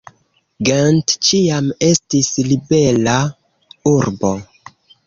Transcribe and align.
Gent 0.69 1.13
ĉiam 1.27 1.69
estis 1.91 2.33
ribela 2.51 3.17
urbo. 3.97 4.35